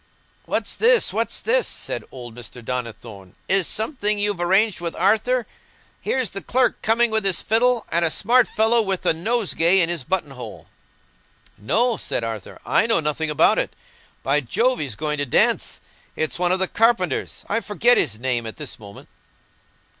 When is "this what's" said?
0.75-1.39